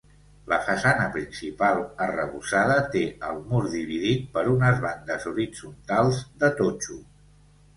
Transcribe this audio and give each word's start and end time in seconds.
La 0.51 0.57
façana 0.67 1.03
principal, 1.17 1.81
arrebossada, 2.05 2.77
té 2.95 3.03
el 3.27 3.43
mur 3.51 3.61
dividit 3.75 4.25
per 4.39 4.45
unes 4.55 4.83
bandes 4.87 5.29
horitzontals 5.33 6.25
de 6.45 6.51
totxo. 6.63 6.99